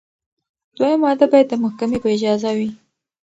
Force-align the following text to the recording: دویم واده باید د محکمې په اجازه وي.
دویم 0.77 0.99
واده 1.05 1.25
باید 1.31 1.47
د 1.49 1.53
محکمې 1.63 1.97
په 2.01 2.07
اجازه 2.15 2.49
وي. 2.57 2.69